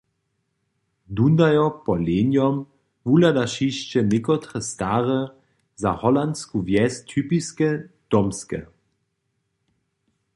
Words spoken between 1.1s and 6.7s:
Dundajo po Lejnom wuhladaš hišće někotre stare, za holansku